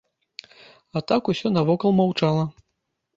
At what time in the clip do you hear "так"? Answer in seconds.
1.11-1.29